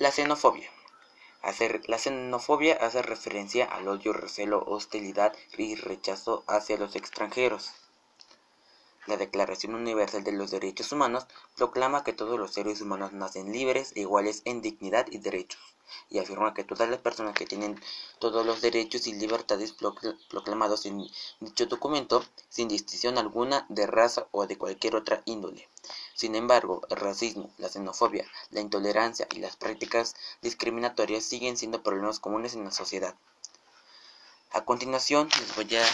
[0.00, 0.70] La xenofobia.
[1.86, 7.72] la xenofobia hace referencia al odio, recelo, hostilidad y rechazo hacia los extranjeros.
[9.06, 13.92] La Declaración Universal de los Derechos Humanos proclama que todos los seres humanos nacen libres
[13.94, 15.60] e iguales en dignidad y derechos,
[16.08, 17.78] y afirma que todas las personas que tienen
[18.18, 19.74] todos los derechos y libertades
[20.30, 21.10] proclamados en
[21.40, 25.68] dicho documento, sin distinción alguna de raza o de cualquier otra índole.
[26.20, 32.20] Sin embargo, el racismo, la xenofobia, la intolerancia y las prácticas discriminatorias siguen siendo problemas
[32.20, 33.14] comunes en la sociedad.
[34.50, 35.86] A continuación les voy a,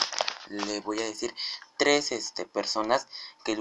[0.48, 1.32] les voy a decir
[1.76, 3.06] tres este, personas
[3.44, 3.54] que,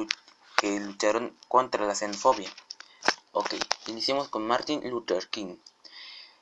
[0.79, 2.51] lucharon contra la xenofobia.
[3.31, 3.53] Ok,
[3.85, 5.57] iniciamos con Martin Luther King.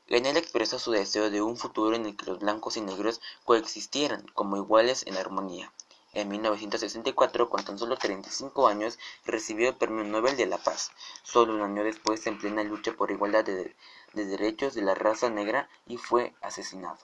[0.08, 3.20] En él expresó su deseo de un futuro en el que los blancos y negros
[3.44, 5.74] coexistieran como iguales en armonía.
[6.14, 10.92] En 1964, con tan solo 35 años, recibió el Premio Nobel de la Paz.
[11.24, 13.76] Solo un año después, en plena lucha por igualdad de,
[14.14, 17.00] de derechos de la raza negra, y fue asesinado.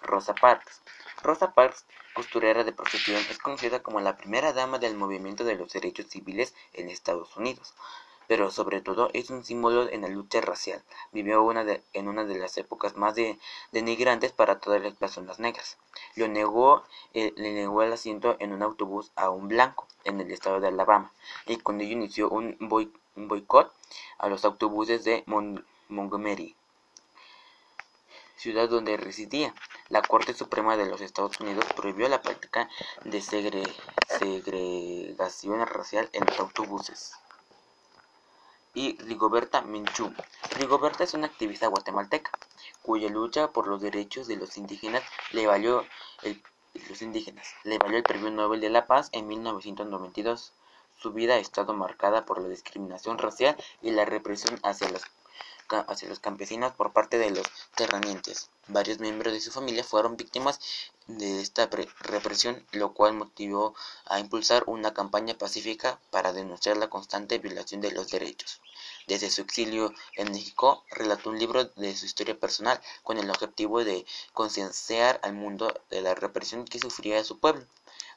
[0.00, 0.80] Rosa Parks.
[1.22, 5.72] Rosa Parks, costurera de profesión, es conocida como la primera dama del movimiento de los
[5.74, 7.74] derechos civiles en Estados Unidos,
[8.30, 10.84] pero sobre todo es un símbolo en la lucha racial.
[11.10, 13.40] Vivió en una de las épocas más de,
[13.72, 15.78] denigrantes para todas las personas negras.
[16.14, 20.68] Eh, le negó el asiento en un autobús a un blanco en el estado de
[20.68, 21.10] Alabama
[21.44, 22.56] y con ello inició un,
[23.16, 23.74] boicot
[24.18, 25.24] a los autobuses de
[25.88, 26.54] Montgomery
[28.36, 29.56] ciudad donde residía.
[29.88, 32.70] La Corte Suprema de los Estados Unidos prohibió la práctica
[33.02, 37.16] de segregación racial en los autobuses.
[38.74, 40.12] Y Rigoberta Menchú.
[40.56, 42.30] Rigoberta es una activista guatemalteca,
[42.82, 45.84] cuya lucha por los derechos de los indígenas le valió
[46.22, 46.40] el,
[47.64, 50.52] le valió el Premio Nobel de la Paz en 1992.
[50.96, 55.02] Su vida ha estado marcada por la discriminación racial y la represión hacia los
[55.78, 58.50] hacia los campesinos por parte de los terratenientes.
[58.68, 60.60] Varios miembros de su familia fueron víctimas
[61.06, 61.68] de esta
[62.00, 63.74] represión, lo cual motivó
[64.04, 68.60] a impulsar una campaña pacífica para denunciar la constante violación de los derechos.
[69.06, 73.82] Desde su exilio en México, relató un libro de su historia personal con el objetivo
[73.84, 77.66] de concienciar al mundo de la represión que sufría su pueblo.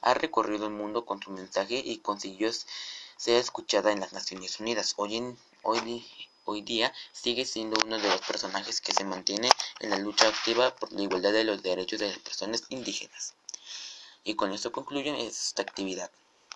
[0.02, 4.94] Ha recorrido el mundo con su mensaje y consiguió ser escuchada en las Naciones Unidas.
[4.98, 6.06] Hoy, en, hoy
[6.46, 9.50] hoy día sigue siendo uno de los personajes que se mantiene
[9.80, 13.34] en la lucha activa por la igualdad de los derechos de las personas indígenas.
[14.24, 16.10] Y con esto concluyo esta actividad.